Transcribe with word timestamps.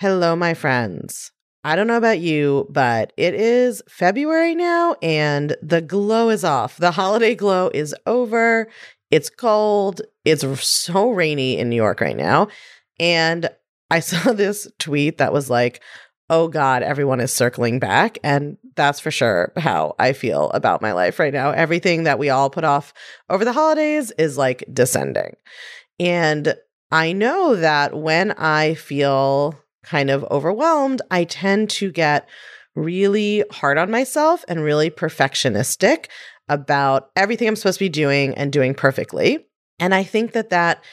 Hello, 0.00 0.36
my 0.36 0.54
friends. 0.54 1.32
I 1.64 1.74
don't 1.74 1.88
know 1.88 1.96
about 1.96 2.20
you, 2.20 2.68
but 2.70 3.12
it 3.16 3.34
is 3.34 3.82
February 3.88 4.54
now 4.54 4.94
and 5.02 5.56
the 5.60 5.80
glow 5.80 6.30
is 6.30 6.44
off. 6.44 6.76
The 6.76 6.92
holiday 6.92 7.34
glow 7.34 7.68
is 7.74 7.96
over. 8.06 8.68
It's 9.10 9.28
cold. 9.28 10.00
It's 10.24 10.44
so 10.64 11.10
rainy 11.10 11.58
in 11.58 11.68
New 11.68 11.74
York 11.74 12.00
right 12.00 12.16
now. 12.16 12.46
And 13.00 13.50
I 13.90 13.98
saw 13.98 14.34
this 14.34 14.68
tweet 14.78 15.18
that 15.18 15.32
was 15.32 15.50
like, 15.50 15.82
oh 16.30 16.46
God, 16.46 16.84
everyone 16.84 17.18
is 17.18 17.32
circling 17.32 17.80
back. 17.80 18.18
And 18.22 18.56
that's 18.76 19.00
for 19.00 19.10
sure 19.10 19.52
how 19.56 19.96
I 19.98 20.12
feel 20.12 20.50
about 20.50 20.80
my 20.80 20.92
life 20.92 21.18
right 21.18 21.34
now. 21.34 21.50
Everything 21.50 22.04
that 22.04 22.20
we 22.20 22.30
all 22.30 22.50
put 22.50 22.62
off 22.62 22.94
over 23.28 23.44
the 23.44 23.52
holidays 23.52 24.12
is 24.16 24.38
like 24.38 24.62
descending. 24.72 25.34
And 25.98 26.54
I 26.92 27.10
know 27.14 27.56
that 27.56 27.98
when 27.98 28.30
I 28.30 28.74
feel 28.74 29.58
kind 29.88 30.10
of 30.10 30.22
overwhelmed, 30.30 31.00
I 31.10 31.24
tend 31.24 31.70
to 31.70 31.90
get 31.90 32.28
really 32.74 33.42
hard 33.50 33.78
on 33.78 33.90
myself 33.90 34.44
and 34.46 34.62
really 34.62 34.90
perfectionistic 34.90 36.06
about 36.48 37.10
everything 37.16 37.48
I'm 37.48 37.56
supposed 37.56 37.78
to 37.78 37.86
be 37.86 37.88
doing 37.88 38.34
and 38.34 38.52
doing 38.52 38.74
perfectly. 38.74 39.46
And 39.78 39.94
I 39.94 40.02
think 40.02 40.32
that 40.32 40.50
that 40.50 40.84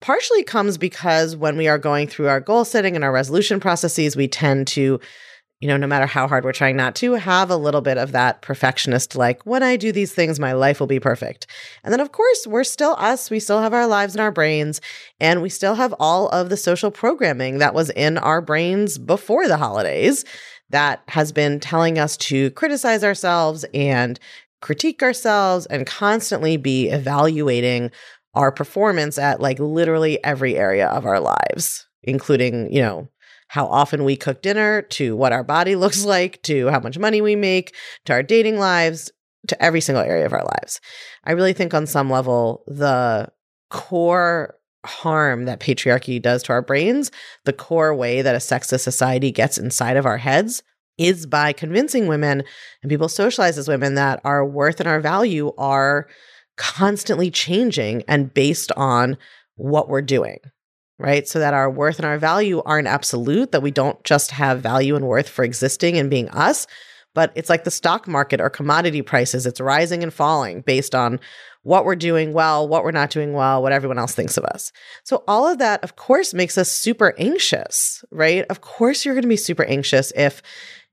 partially 0.00 0.42
comes 0.42 0.76
because 0.76 1.36
when 1.36 1.56
we 1.56 1.68
are 1.68 1.78
going 1.78 2.06
through 2.06 2.28
our 2.28 2.40
goal 2.40 2.66
setting 2.66 2.94
and 2.94 3.04
our 3.04 3.12
resolution 3.12 3.60
processes, 3.60 4.14
we 4.14 4.28
tend 4.28 4.66
to 4.68 5.00
you 5.64 5.68
know, 5.68 5.78
no 5.78 5.86
matter 5.86 6.04
how 6.04 6.28
hard 6.28 6.44
we're 6.44 6.52
trying 6.52 6.76
not 6.76 6.94
to, 6.94 7.14
have 7.14 7.50
a 7.50 7.56
little 7.56 7.80
bit 7.80 7.96
of 7.96 8.12
that 8.12 8.42
perfectionist, 8.42 9.16
like, 9.16 9.46
when 9.46 9.62
I 9.62 9.76
do 9.76 9.92
these 9.92 10.12
things, 10.12 10.38
my 10.38 10.52
life 10.52 10.78
will 10.78 10.86
be 10.86 11.00
perfect. 11.00 11.46
And 11.82 11.90
then, 11.90 12.00
of 12.00 12.12
course, 12.12 12.46
we're 12.46 12.64
still 12.64 12.94
us. 12.98 13.30
We 13.30 13.40
still 13.40 13.62
have 13.62 13.72
our 13.72 13.86
lives 13.86 14.14
and 14.14 14.20
our 14.20 14.30
brains, 14.30 14.82
and 15.20 15.40
we 15.40 15.48
still 15.48 15.74
have 15.74 15.94
all 15.98 16.28
of 16.28 16.50
the 16.50 16.58
social 16.58 16.90
programming 16.90 17.60
that 17.60 17.72
was 17.72 17.88
in 17.88 18.18
our 18.18 18.42
brains 18.42 18.98
before 18.98 19.48
the 19.48 19.56
holidays 19.56 20.26
that 20.68 21.02
has 21.08 21.32
been 21.32 21.60
telling 21.60 21.98
us 21.98 22.18
to 22.18 22.50
criticize 22.50 23.02
ourselves 23.02 23.64
and 23.72 24.20
critique 24.60 25.02
ourselves 25.02 25.64
and 25.64 25.86
constantly 25.86 26.58
be 26.58 26.90
evaluating 26.90 27.90
our 28.34 28.52
performance 28.52 29.16
at 29.16 29.40
like 29.40 29.58
literally 29.58 30.22
every 30.24 30.58
area 30.58 30.88
of 30.88 31.06
our 31.06 31.20
lives, 31.20 31.86
including, 32.02 32.70
you 32.70 32.82
know, 32.82 33.08
how 33.48 33.66
often 33.66 34.04
we 34.04 34.16
cook 34.16 34.42
dinner, 34.42 34.82
to 34.82 35.16
what 35.16 35.32
our 35.32 35.44
body 35.44 35.76
looks 35.76 36.04
like, 36.04 36.42
to 36.42 36.68
how 36.68 36.80
much 36.80 36.98
money 36.98 37.20
we 37.20 37.36
make, 37.36 37.74
to 38.04 38.12
our 38.12 38.22
dating 38.22 38.58
lives, 38.58 39.10
to 39.48 39.62
every 39.62 39.80
single 39.80 40.02
area 40.02 40.26
of 40.26 40.32
our 40.32 40.44
lives. 40.44 40.80
I 41.24 41.32
really 41.32 41.52
think 41.52 41.74
on 41.74 41.86
some 41.86 42.10
level, 42.10 42.64
the 42.66 43.28
core 43.70 44.56
harm 44.86 45.46
that 45.46 45.60
patriarchy 45.60 46.20
does 46.20 46.42
to 46.44 46.52
our 46.52 46.62
brains, 46.62 47.10
the 47.44 47.52
core 47.52 47.94
way 47.94 48.22
that 48.22 48.34
a 48.34 48.38
sexist 48.38 48.80
society 48.80 49.30
gets 49.30 49.58
inside 49.58 49.96
of 49.96 50.06
our 50.06 50.18
heads 50.18 50.62
is 50.98 51.26
by 51.26 51.52
convincing 51.52 52.06
women 52.06 52.42
and 52.82 52.90
people 52.90 53.08
socialize 53.08 53.58
as 53.58 53.68
women 53.68 53.94
that 53.94 54.20
our 54.24 54.44
worth 54.44 54.80
and 54.80 54.88
our 54.88 55.00
value 55.00 55.52
are 55.58 56.06
constantly 56.56 57.30
changing 57.30 58.04
and 58.06 58.32
based 58.32 58.70
on 58.76 59.16
what 59.56 59.88
we're 59.88 60.02
doing 60.02 60.38
right? 60.98 61.26
So 61.26 61.38
that 61.38 61.54
our 61.54 61.70
worth 61.70 61.98
and 61.98 62.06
our 62.06 62.18
value 62.18 62.62
aren't 62.64 62.88
absolute, 62.88 63.52
that 63.52 63.62
we 63.62 63.70
don't 63.70 64.02
just 64.04 64.30
have 64.30 64.60
value 64.60 64.96
and 64.96 65.06
worth 65.06 65.28
for 65.28 65.44
existing 65.44 65.98
and 65.98 66.10
being 66.10 66.28
us, 66.30 66.66
but 67.14 67.32
it's 67.34 67.50
like 67.50 67.64
the 67.64 67.70
stock 67.70 68.06
market 68.06 68.40
or 68.40 68.50
commodity 68.50 69.02
prices. 69.02 69.46
It's 69.46 69.60
rising 69.60 70.02
and 70.02 70.12
falling 70.12 70.62
based 70.62 70.94
on 70.94 71.20
what 71.62 71.84
we're 71.84 71.96
doing 71.96 72.32
well, 72.32 72.68
what 72.68 72.84
we're 72.84 72.90
not 72.90 73.10
doing 73.10 73.32
well, 73.32 73.62
what 73.62 73.72
everyone 73.72 73.98
else 73.98 74.14
thinks 74.14 74.36
of 74.36 74.44
us. 74.44 74.70
So, 75.02 75.24
all 75.26 75.48
of 75.48 75.58
that, 75.58 75.82
of 75.82 75.96
course, 75.96 76.34
makes 76.34 76.58
us 76.58 76.70
super 76.70 77.14
anxious, 77.18 78.04
right? 78.10 78.44
Of 78.50 78.60
course, 78.60 79.04
you're 79.04 79.14
going 79.14 79.22
to 79.22 79.28
be 79.28 79.36
super 79.36 79.64
anxious 79.64 80.12
if 80.14 80.42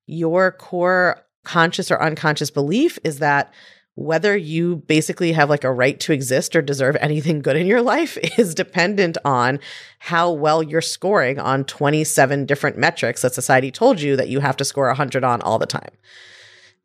your 0.07 0.51
core 0.51 1.21
conscious 1.43 1.91
or 1.91 2.01
unconscious 2.01 2.51
belief 2.51 2.97
is 3.03 3.19
that 3.19 3.53
whether 3.95 4.35
you 4.37 4.77
basically 4.77 5.33
have 5.33 5.49
like 5.49 5.63
a 5.63 5.71
right 5.71 5.99
to 5.99 6.13
exist 6.13 6.55
or 6.55 6.61
deserve 6.61 6.95
anything 6.99 7.41
good 7.41 7.57
in 7.57 7.67
your 7.67 7.81
life 7.81 8.17
is 8.37 8.55
dependent 8.55 9.17
on 9.25 9.59
how 9.99 10.31
well 10.31 10.63
you're 10.63 10.81
scoring 10.81 11.39
on 11.39 11.65
27 11.65 12.45
different 12.45 12.77
metrics 12.77 13.21
that 13.21 13.33
society 13.33 13.71
told 13.71 13.99
you 13.99 14.15
that 14.15 14.29
you 14.29 14.39
have 14.39 14.57
to 14.57 14.65
score 14.65 14.87
100 14.87 15.23
on 15.23 15.41
all 15.41 15.59
the 15.59 15.65
time. 15.65 15.91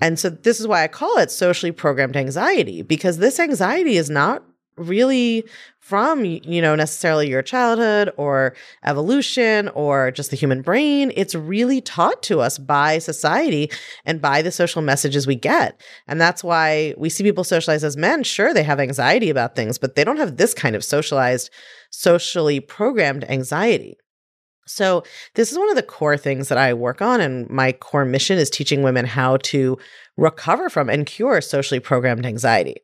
And 0.00 0.18
so 0.18 0.28
this 0.28 0.60
is 0.60 0.66
why 0.66 0.82
I 0.82 0.88
call 0.88 1.18
it 1.18 1.30
socially 1.30 1.72
programmed 1.72 2.16
anxiety 2.16 2.82
because 2.82 3.18
this 3.18 3.40
anxiety 3.40 3.96
is 3.96 4.10
not 4.10 4.42
really 4.76 5.44
from 5.80 6.24
you 6.24 6.60
know 6.60 6.74
necessarily 6.74 7.28
your 7.28 7.42
childhood 7.42 8.12
or 8.16 8.54
evolution 8.84 9.68
or 9.70 10.10
just 10.10 10.30
the 10.30 10.36
human 10.36 10.60
brain 10.60 11.12
it's 11.16 11.34
really 11.34 11.80
taught 11.80 12.22
to 12.22 12.40
us 12.40 12.58
by 12.58 12.98
society 12.98 13.70
and 14.04 14.20
by 14.20 14.42
the 14.42 14.52
social 14.52 14.82
messages 14.82 15.26
we 15.26 15.34
get. 15.34 15.80
And 16.08 16.20
that's 16.20 16.42
why 16.44 16.94
we 16.98 17.08
see 17.08 17.24
people 17.24 17.44
socialized 17.44 17.84
as 17.84 17.96
men. 17.96 18.22
Sure 18.22 18.52
they 18.52 18.64
have 18.64 18.80
anxiety 18.80 19.30
about 19.30 19.56
things 19.56 19.78
but 19.78 19.94
they 19.94 20.04
don't 20.04 20.18
have 20.18 20.36
this 20.36 20.54
kind 20.54 20.76
of 20.76 20.84
socialized 20.84 21.50
socially 21.90 22.60
programmed 22.60 23.24
anxiety. 23.30 23.96
So, 24.66 25.04
this 25.34 25.52
is 25.52 25.58
one 25.58 25.70
of 25.70 25.76
the 25.76 25.82
core 25.82 26.16
things 26.16 26.48
that 26.48 26.58
I 26.58 26.74
work 26.74 27.00
on, 27.00 27.20
and 27.20 27.48
my 27.48 27.70
core 27.70 28.04
mission 28.04 28.36
is 28.36 28.50
teaching 28.50 28.82
women 28.82 29.06
how 29.06 29.36
to 29.38 29.78
recover 30.16 30.68
from 30.68 30.90
and 30.90 31.06
cure 31.06 31.40
socially 31.40 31.78
programmed 31.78 32.26
anxiety. 32.26 32.76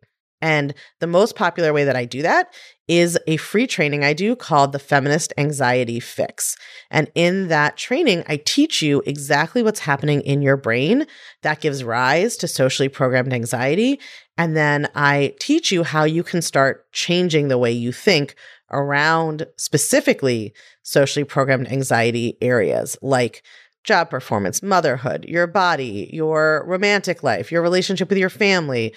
And 0.43 0.75
the 0.99 1.07
most 1.07 1.37
popular 1.37 1.73
way 1.73 1.85
that 1.85 1.97
I 1.97 2.05
do 2.05 2.21
that 2.23 2.53
is 2.89 3.17
a 3.29 3.37
free 3.39 3.67
training 3.69 4.05
I 4.05 4.13
do 4.13 4.35
called 4.35 4.73
the 4.73 4.79
Feminist 4.81 5.33
Anxiety 5.39 6.01
Fix. 6.01 6.57
And 6.91 7.11
in 7.15 7.49
that 7.49 7.77
training, 7.77 8.25
I 8.27 8.37
teach 8.37 8.83
you 8.83 9.03
exactly 9.07 9.63
what's 9.63 9.81
happening 9.81 10.21
in 10.23 10.43
your 10.43 10.57
brain 10.57 11.07
that 11.43 11.61
gives 11.61 11.85
rise 11.85 12.37
to 12.39 12.49
socially 12.49 12.89
programmed 12.89 13.33
anxiety. 13.33 14.01
And 14.37 14.57
then 14.57 14.89
I 14.97 15.35
teach 15.39 15.71
you 15.71 15.85
how 15.85 16.05
you 16.05 16.25
can 16.25 16.43
start 16.43 16.91
changing 16.93 17.47
the 17.49 17.59
way 17.59 17.71
you 17.71 17.93
think 17.93 18.35
around 18.73 19.47
specifically 19.57 20.53
socially 20.83 21.25
programmed 21.25 21.71
anxiety 21.71 22.37
areas 22.41 22.97
like 23.01 23.43
job 23.85 24.11
performance, 24.11 24.63
motherhood, 24.63 25.25
your 25.25 25.47
body, 25.47 26.09
your 26.13 26.65
romantic 26.67 27.23
life, 27.23 27.51
your 27.51 27.63
relationship 27.63 28.09
with 28.09 28.19
your 28.19 28.31
family 28.31 28.95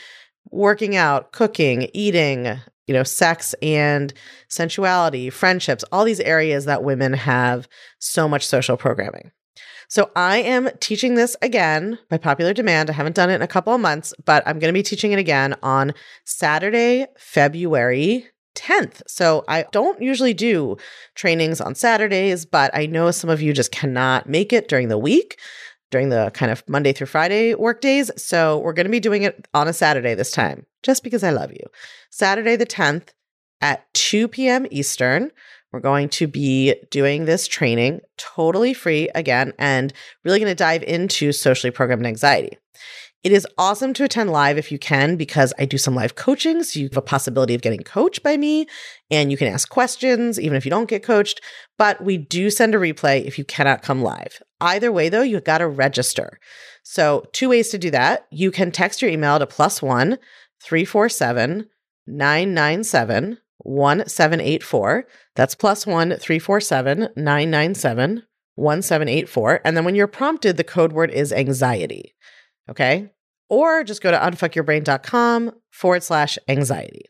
working 0.51 0.95
out, 0.95 1.31
cooking, 1.31 1.89
eating, 1.93 2.59
you 2.87 2.93
know, 2.93 3.03
sex 3.03 3.55
and 3.61 4.13
sensuality, 4.47 5.29
friendships, 5.29 5.83
all 5.91 6.05
these 6.05 6.19
areas 6.19 6.65
that 6.65 6.83
women 6.83 7.13
have 7.13 7.67
so 7.99 8.27
much 8.27 8.45
social 8.45 8.77
programming. 8.77 9.31
So 9.87 10.11
I 10.15 10.37
am 10.37 10.69
teaching 10.79 11.15
this 11.15 11.35
again 11.41 11.99
by 12.09 12.17
popular 12.17 12.53
demand. 12.53 12.89
I 12.89 12.93
haven't 12.93 13.15
done 13.15 13.29
it 13.29 13.35
in 13.35 13.41
a 13.41 13.47
couple 13.47 13.73
of 13.73 13.81
months, 13.81 14.13
but 14.25 14.43
I'm 14.45 14.59
going 14.59 14.73
to 14.73 14.77
be 14.77 14.83
teaching 14.83 15.11
it 15.11 15.19
again 15.19 15.55
on 15.61 15.93
Saturday, 16.25 17.07
February 17.17 18.27
10th. 18.55 19.01
So 19.07 19.43
I 19.47 19.65
don't 19.71 20.01
usually 20.01 20.33
do 20.33 20.77
trainings 21.13 21.61
on 21.61 21.75
Saturdays, 21.75 22.45
but 22.45 22.71
I 22.73 22.85
know 22.87 23.11
some 23.11 23.29
of 23.29 23.41
you 23.41 23.53
just 23.53 23.71
cannot 23.71 24.27
make 24.27 24.53
it 24.53 24.67
during 24.67 24.87
the 24.87 24.97
week 24.97 25.39
during 25.91 26.09
the 26.09 26.31
kind 26.33 26.51
of 26.51 26.63
Monday 26.67 26.93
through 26.93 27.07
Friday 27.07 27.55
work 27.55 27.81
days. 27.81 28.11
So 28.17 28.59
we're 28.59 28.73
going 28.73 28.85
to 28.85 28.91
be 28.91 28.99
doing 28.99 29.23
it 29.23 29.47
on 29.53 29.67
a 29.67 29.73
Saturday 29.73 30.13
this 30.13 30.31
time, 30.31 30.65
just 30.83 31.03
because 31.03 31.23
I 31.23 31.31
love 31.31 31.51
you. 31.51 31.65
Saturday 32.09 32.55
the 32.55 32.65
10th 32.65 33.09
at 33.61 33.91
2 33.93 34.27
p.m. 34.27 34.65
Eastern. 34.71 35.31
We're 35.71 35.79
going 35.81 36.07
to 36.09 36.27
be 36.27 36.75
doing 36.89 37.25
this 37.25 37.47
training 37.47 37.99
totally 38.17 38.73
free 38.73 39.09
again 39.13 39.51
and 39.59 39.91
really 40.23 40.39
going 40.39 40.51
to 40.51 40.55
dive 40.55 40.83
into 40.83 41.33
socially 41.33 41.71
programmed 41.71 42.05
anxiety. 42.05 42.57
It 43.25 43.31
is 43.31 43.47
awesome 43.57 43.91
to 43.95 44.03
attend 44.03 44.29
live 44.29 44.59
if 44.59 44.71
you 44.71 44.77
can, 44.77 45.15
because 45.15 45.51
I 45.57 45.65
do 45.65 45.79
some 45.79 45.95
live 45.95 46.13
coaching. 46.13 46.61
So 46.61 46.79
you 46.79 46.89
have 46.89 46.97
a 46.97 47.01
possibility 47.01 47.55
of 47.55 47.63
getting 47.63 47.81
coached 47.81 48.21
by 48.21 48.37
me 48.37 48.67
and 49.09 49.31
you 49.31 49.37
can 49.37 49.47
ask 49.47 49.67
questions, 49.67 50.39
even 50.39 50.55
if 50.55 50.63
you 50.63 50.69
don't 50.69 50.87
get 50.87 51.01
coached. 51.01 51.41
But 51.75 52.03
we 52.03 52.19
do 52.19 52.51
send 52.51 52.75
a 52.75 52.77
replay 52.77 53.25
if 53.25 53.39
you 53.39 53.43
cannot 53.43 53.81
come 53.81 54.03
live. 54.03 54.43
Either 54.61 54.91
way, 54.91 55.09
though, 55.09 55.23
you've 55.23 55.43
got 55.43 55.57
to 55.57 55.67
register. 55.67 56.39
So, 56.83 57.25
two 57.33 57.49
ways 57.49 57.69
to 57.69 57.79
do 57.79 57.89
that. 57.89 58.27
You 58.29 58.51
can 58.51 58.71
text 58.71 59.01
your 59.01 59.09
email 59.09 59.39
to 59.39 59.47
plus 59.47 59.81
one 59.81 60.19
347 60.61 61.67
997 62.05 63.39
1784. 63.57 65.07
That's 65.33 65.55
plus 65.55 65.87
one 65.87 66.09
347 66.09 67.09
997 67.15 68.21
1784. 68.53 69.61
And 69.65 69.75
then 69.75 69.83
when 69.83 69.95
you're 69.95 70.05
prompted, 70.05 70.57
the 70.57 70.63
code 70.63 70.93
word 70.93 71.09
is 71.09 71.33
anxiety. 71.33 72.13
Okay 72.69 73.09
or 73.49 73.83
just 73.83 74.01
go 74.01 74.11
to 74.11 74.17
unfuckyourbrain.com 74.17 75.51
forward 75.71 76.03
slash 76.03 76.37
anxiety. 76.47 77.05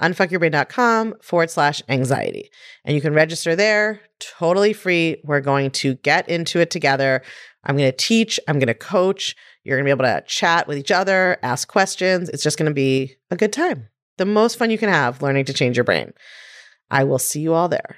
Unfuckyourbrain.com 0.00 1.14
forward 1.22 1.50
slash 1.50 1.82
anxiety. 1.88 2.50
And 2.84 2.94
you 2.94 3.00
can 3.00 3.14
register 3.14 3.56
there 3.56 4.00
totally 4.20 4.72
free. 4.72 5.20
We're 5.24 5.40
going 5.40 5.70
to 5.72 5.94
get 5.96 6.28
into 6.28 6.60
it 6.60 6.70
together. 6.70 7.22
I'm 7.64 7.76
going 7.76 7.90
to 7.90 7.96
teach, 7.96 8.38
I'm 8.48 8.58
going 8.58 8.68
to 8.68 8.74
coach. 8.74 9.34
You're 9.64 9.76
going 9.76 9.84
to 9.84 9.94
be 9.96 10.02
able 10.02 10.20
to 10.20 10.24
chat 10.26 10.66
with 10.66 10.78
each 10.78 10.90
other, 10.90 11.36
ask 11.42 11.68
questions. 11.68 12.28
It's 12.28 12.42
just 12.42 12.58
going 12.58 12.70
to 12.70 12.74
be 12.74 13.16
a 13.30 13.36
good 13.36 13.52
time. 13.52 13.88
The 14.16 14.24
most 14.24 14.56
fun 14.56 14.70
you 14.70 14.78
can 14.78 14.88
have 14.88 15.22
learning 15.22 15.44
to 15.46 15.52
change 15.52 15.76
your 15.76 15.84
brain. 15.84 16.12
I 16.90 17.04
will 17.04 17.18
see 17.18 17.40
you 17.40 17.54
all 17.54 17.68
there. 17.68 17.96